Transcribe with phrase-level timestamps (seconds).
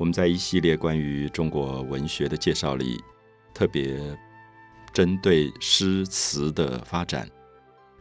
[0.00, 2.98] 我们在一系列关于中国文学的介绍里，
[3.52, 4.00] 特别
[4.94, 7.30] 针对诗词的发展，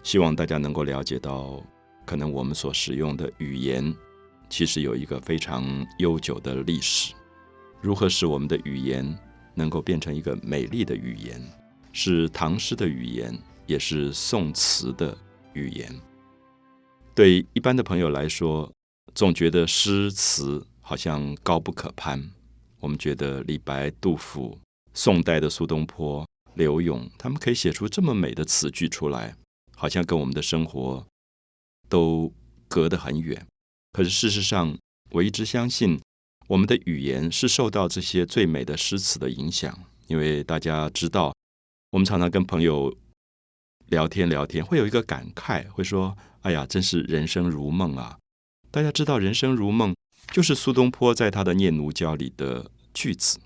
[0.01, 1.61] 希望大家能够了解到，
[2.05, 3.93] 可能我们所使用的语言，
[4.47, 7.13] 其实有一个非常悠久的历史。
[7.81, 9.05] 如何使我们的语言
[9.53, 11.45] 能够变成一个美丽的语言，
[11.91, 15.17] 是唐诗的语言，也是宋词的
[15.51, 15.93] 语言。
[17.13, 18.71] 对一般的朋友来说，
[19.13, 20.65] 总觉得诗词。
[20.89, 22.31] 好像高不可攀。
[22.79, 24.57] 我们觉得李白、杜甫、
[24.95, 29.35] 宋代的苏东坡、柳永，他们可以写出这么美的词句出来，
[29.75, 31.05] 好像跟我们的生活
[31.87, 32.33] 都
[32.67, 33.45] 隔得很远。
[33.93, 34.75] 可是事实上，
[35.11, 36.01] 我一直相信，
[36.47, 39.77] 我们的语言是受到这些最美的诗词的影响。
[40.07, 41.31] 因为大家知道，
[41.91, 42.97] 我们常常跟朋友
[43.89, 48.17] 聊天聊天，会有一个感慨，会说：“哎呀，真是人生如梦啊！”
[48.71, 49.93] 大家知道，人生如梦。
[50.31, 53.39] 就是苏东坡在他的《念奴娇》里的句子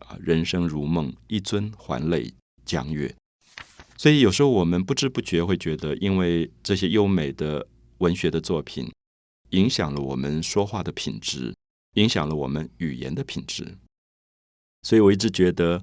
[0.00, 2.32] 啊，“人生如梦，一尊还酹
[2.64, 3.14] 江月。”
[3.96, 7.66] 所以有时候我们不知不觉会觉得，因为这些优美的
[7.98, 8.90] 文学的作品，
[9.50, 11.54] 影响了我们说话的品质，
[11.94, 13.78] 影响了我们语言的品质。
[14.82, 15.80] 所以我一直觉得，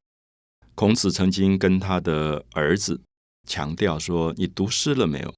[0.76, 3.00] 孔子曾经跟他的儿子
[3.48, 5.34] 强调说：“你读诗了没有？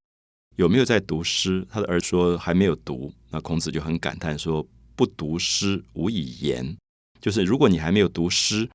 [0.55, 4.67] 有没有在读诗？”他的儿子说：“还没有读。”那孔子就很感叹说。
[5.03, 6.77] 不读诗，无以言。
[7.19, 8.69] 就是如果你还没有读诗，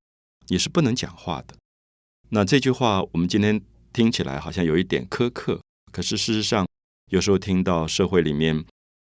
[0.48, 1.54] 你是不能讲话的。
[2.28, 3.58] 那这句话，我们今天
[3.94, 5.58] 听起来好像有一点苛刻，
[5.90, 6.68] 可是事实上，
[7.10, 8.62] 有时候听到社会里面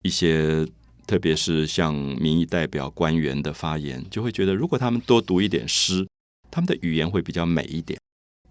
[0.04, 0.64] 一些，
[1.08, 6.06] 特别是像民意代表、官员的发言，就会觉得，如果他们多读一点诗，
[6.52, 7.98] 他们的语言会比较美一点。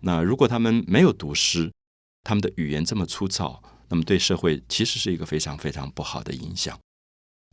[0.02, 1.72] 那如果他们没有读诗，
[2.26, 6.78] 他们的语言这么粗糙，那么对社会其实是一个非常非常不好的影响。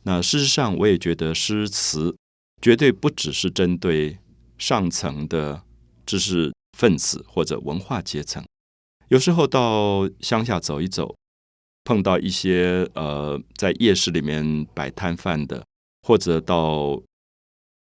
[0.07, 2.15] 那事实上，我也觉得诗词
[2.61, 4.19] 绝对不只是针对
[4.59, 5.63] 上层的
[6.05, 8.45] 知识分子或者文化阶层。
[9.07, 11.15] 有时候到乡下走一走，
[11.83, 15.65] 碰到一些呃在夜市里面摆摊贩的，
[16.03, 17.01] 或者到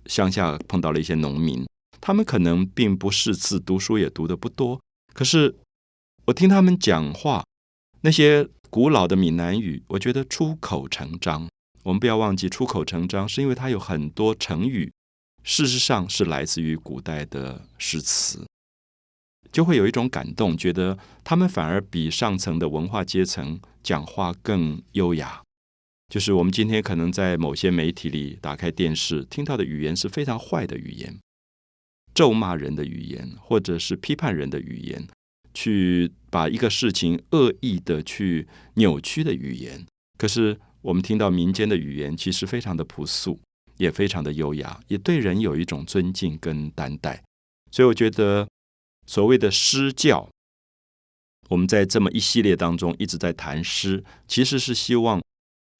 [0.05, 1.67] 乡下碰到了一些农民，
[1.99, 4.79] 他们可能并不识字，读书也读的不多。
[5.13, 5.55] 可是
[6.25, 7.43] 我听他们讲话，
[8.01, 11.49] 那些古老的闽南语，我觉得出口成章。
[11.83, 14.91] 我们不要忘记，出口成章是因为它有很多成语，
[15.43, 18.47] 事实上是来自于古代的诗词，
[19.51, 25.41] 就会有一种感动，觉得他们反而比上层的文化阶层讲话更优雅。
[26.07, 31.19] 就是我们今天可能在某些媒体里打开电视听到的语言是非常坏的语言，
[32.13, 35.05] 咒骂人的语言，或者是批判人的语言，
[35.53, 39.85] 去把一个事情恶意的去扭曲的语言，
[40.17, 40.57] 可是。
[40.83, 43.39] 我们听到民间的语言，其实非常的朴素，
[43.77, 47.23] 也非常的优雅，也对人有一种尊敬跟担待。
[47.71, 48.47] 所以，我觉得
[49.07, 50.29] 所谓的诗教，
[51.49, 55.21] 我们在这么一系列当中一直在谈诗，其实是希望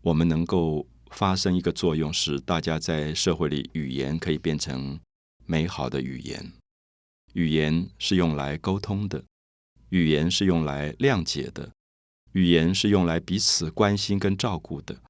[0.04, 5.00] 我们能够发生一个作用，使大家在社会里语言可以变成
[5.46, 6.54] 美好的语言。
[7.34, 9.24] 语言是用来沟通的，
[9.90, 11.72] 语言是用来谅解的。
[12.34, 15.02] 语言是用来彼此关心跟照顾的，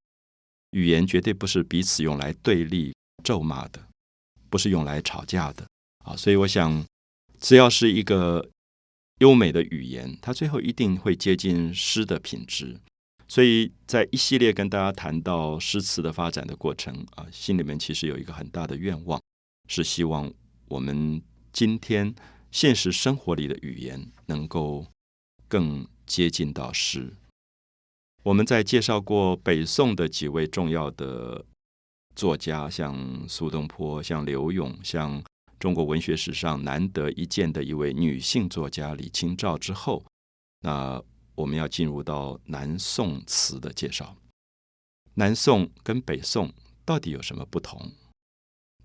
[0.72, 3.88] 语言绝对不是彼此用来对立、咒骂的，
[4.50, 5.66] 不是用来吵架的
[6.04, 6.14] 啊！
[6.14, 6.84] 所以我想，
[7.40, 8.50] 只要是一个
[9.20, 12.78] 优美的语言，它最后一定会接近诗的品质。
[13.26, 19.18] 所以在一系列跟大家谈到诗词的发展的过程啊，心里面其实有一个很大的愿望，
[19.66, 20.30] 是希望
[20.66, 22.14] 我们今天
[22.50, 24.86] 现实生活里的语言能够
[25.48, 25.86] 更。
[26.06, 27.14] 接近到诗，
[28.22, 31.44] 我们在介绍过北宋的几位重要的
[32.14, 35.22] 作家，像苏东坡、像柳永、像
[35.58, 40.04] 中国文学史上难得一见的一位女性作家李清照之后，
[40.60, 41.02] 那
[41.34, 44.16] 我们要进入到南宋词的介绍。
[45.14, 46.52] 南宋跟北宋
[46.84, 47.92] 到底有什么不同？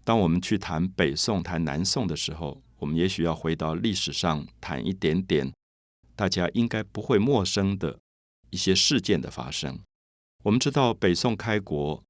[0.04, 5.52] 当我们去谈北宋、谈南宋的时候，我们也许要回到历史上谈一点点。
[6.20, 7.98] 大家应该不会陌生的
[8.50, 9.80] 一些事件的发生。
[10.44, 12.04] 我们知道北宋开国，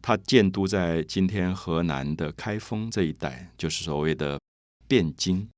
[0.00, 4.40] 它建都在今天河南的开封这一带，就是所谓的
[4.88, 5.50] 汴京。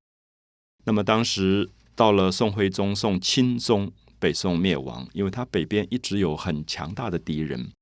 [0.85, 7.73] 那么当时到了宋徽宗、宋钦宗，北宋灭亡，因为它北边一直有很强大的敌人，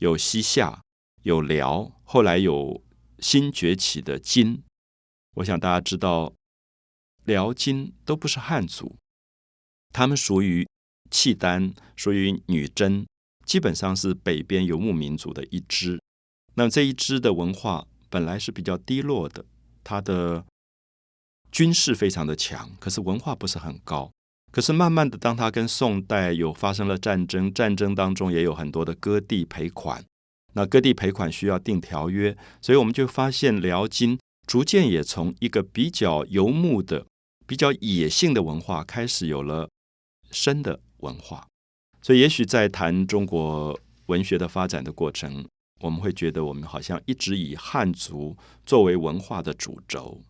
[0.00, 0.80] 有西夏，
[1.24, 2.82] 有辽，后来有
[3.18, 4.62] 新崛起的金。
[5.34, 6.32] 我想大家知道，
[7.26, 8.96] 辽金都不是汉族。
[9.92, 10.66] 他们属于
[11.10, 13.06] 契丹，属于女真，
[13.44, 16.00] 基本上是北边游牧民族的一支。
[16.54, 19.44] 那这一支的文化本来是比较低落的，
[19.84, 20.44] 它的
[21.50, 24.10] 军事非常的强，可是文化不是很高。
[24.50, 30.02] 可是慢慢的，当他跟宋代有发生了战争，战争当中也有很多的割地赔款，
[30.54, 37.06] 那割地赔款需要定条约，所以我们就发现辽金逐渐也从一个比较游牧的、
[37.46, 39.68] 比较野性的文化，开始有了
[40.30, 41.46] 深的文化。
[42.02, 45.46] 所以，也许在谈中国文学的发展的过程，
[45.80, 50.22] 我们会觉得我们好像一直以汉族作为文化的主轴。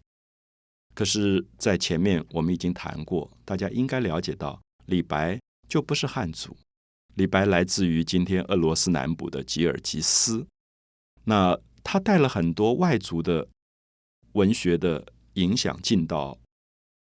[0.94, 6.56] 可是，在前面我们已经谈过，大家应该了解到，李白就不是汉族，
[7.14, 10.46] 李白来自于今天俄罗斯南部的吉尔吉斯。
[11.24, 13.46] 那他带了很多外族的
[14.32, 16.36] 文学的影响进到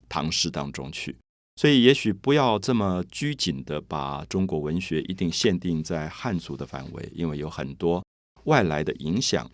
[0.07, 1.17] 唐诗当中去，
[1.61, 8.03] 所以也许不要这么拘谨的把中国文学一定限定在汉族的范围，因为有很多
[8.45, 9.47] 外来的影响，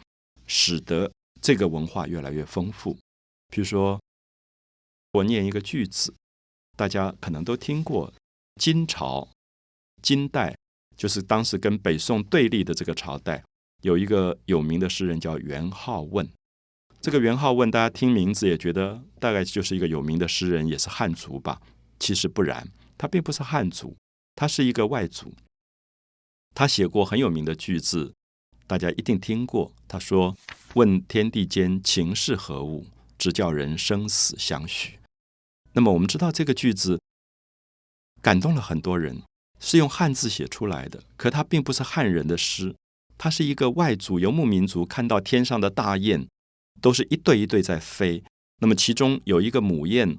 [0.45, 1.11] 使得
[1.41, 2.97] 这个文化越来越丰富。
[3.49, 3.99] 比如说。
[5.13, 6.13] 我念一个句子，
[6.75, 8.13] 大家可能都听过。
[8.61, 9.27] 金朝、
[10.01, 10.55] 金代
[10.95, 13.43] 就是当时跟北宋对立的这个朝代，
[13.81, 16.29] 有一个有名的诗人叫元好问。
[17.01, 21.59] 这个元好问，大家听名字也觉得大概就是一个有名的诗人，也是汉族吧？
[21.99, 22.67] 其实不然，
[22.97, 23.95] 他并不是汉族，
[24.35, 25.33] 他是一个外族。
[26.53, 28.13] 他写过很有名的句子，
[28.65, 29.71] 大家一定听过。
[29.87, 30.35] 他说
[30.73, 32.85] ：“问天地间情是何物？
[33.17, 34.99] 直叫人生死相许。”
[35.73, 36.99] 那么我们知道这个句子
[38.21, 39.21] 感动了很多人，
[39.59, 41.03] 是用汉字写出来的。
[41.15, 42.75] 可它并不是汉人的诗，
[43.17, 46.27] 它是一个外族游牧民族看到天上的大雁，
[46.81, 48.23] 都是一对一对在飞。
[48.59, 50.17] 那么其中有一个母雁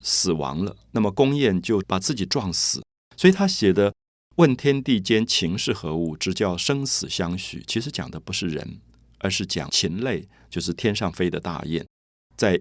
[0.00, 2.82] 死亡了，那么公雁就把自己撞死。
[3.16, 3.94] 所以他写的
[4.36, 8.80] “问天地间情是何物，直叫生死相许”，其实讲的不是人，
[9.18, 11.86] 而是讲禽类，就是天上飞的大雁
[12.36, 12.60] 在。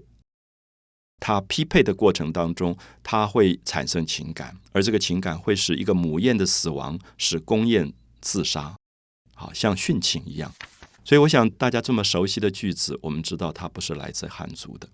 [1.20, 8.76] 它匹配的过程当中，它会产生情感，而这个情感会使一个母雁的死亡使公雁自杀，
[9.34, 10.54] 好像殉情一样。
[11.06, 14.90] 所以，我想大家这么熟悉的句子，我们知道它不是来自汉族的。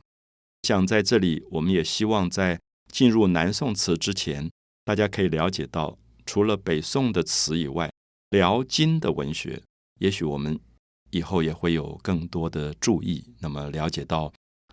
[0.64, 2.60] 想在这里，我们也希望在
[2.92, 4.50] 进入南宋词之前，
[4.86, 7.92] 大家可以了解到，除了北宋的词以外，
[8.30, 9.62] 辽金的文学，
[10.00, 10.60] 也许我们
[11.12, 13.34] 以后也会有更多的注意。
[13.40, 14.32] 那么，了解到。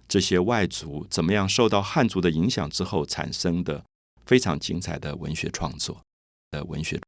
[0.08, 3.84] 这些外族怎么样受到汉族的影响之后产生的
[4.24, 6.00] 非常精彩的文学创作
[6.52, 7.00] 的文学。